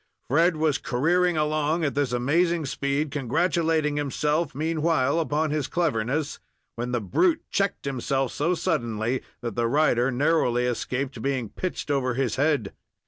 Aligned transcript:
Fred 0.31 0.55
was 0.55 0.79
careering 0.79 1.37
along 1.37 1.85
at 1.85 1.93
this 1.93 2.11
amazing 2.11 2.65
speed, 2.65 3.11
congratulating 3.11 3.97
himself 3.97 4.55
meanwhile 4.55 5.19
upon 5.19 5.51
his 5.51 5.67
cleverness, 5.67 6.39
when 6.75 6.91
the 6.91 6.99
brute 6.99 7.43
checked 7.51 7.85
himself 7.85 8.31
so 8.31 8.55
suddenly 8.55 9.21
that 9.41 9.53
the 9.55 9.67
rider 9.67 10.09
narrowly 10.09 10.65
escaped 10.65 11.21
being 11.21 11.49
pitched 11.49 11.91
over 11.91 12.15
his 12.15 12.37
head. 12.37 12.73